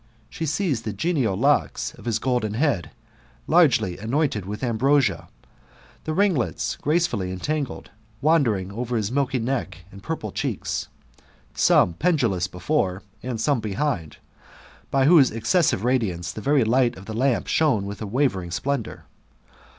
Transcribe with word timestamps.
She 0.31 0.47
sees 0.47 0.81
the 0.81 0.93
genial 0.93 1.35
locks 1.37 1.93
of 1.93 2.05
his 2.05 2.17
golden 2.17 2.55
head, 2.55 2.89
largely 3.45 3.99
annointed 3.99 4.47
with 4.47 4.63
am 4.63 4.79
brosia; 4.79 5.27
the 6.05 6.13
ringlets 6.15 6.75
gracefully 6.75 7.31
entangled, 7.31 7.91
wandering 8.19 8.71
over 8.71 8.97
his 8.97 9.11
milky 9.11 9.37
neck 9.37 9.85
and 9.91 10.01
purple 10.01 10.31
cheeks, 10.31 10.87
some 11.53 11.93
pendulous 11.93 12.47
before, 12.47 13.03
and 13.21 13.39
some 13.39 13.59
behind, 13.59 14.17
by 14.89 15.05
whose 15.05 15.29
excessive 15.29 15.83
radiance 15.83 16.31
the 16.31 16.41
very 16.41 16.63
light 16.63 16.97
of 16.97 17.05
the 17.05 17.13
lamp 17.13 17.45
shone 17.45 17.85
with 17.85 18.01
a 18.01 18.07
wavering 18.07 18.49
splendour. 18.49 19.05